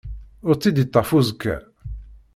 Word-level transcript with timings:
Ur 0.47 0.55
tt-id-ittaf 0.55 1.09
uzekka. 1.17 1.55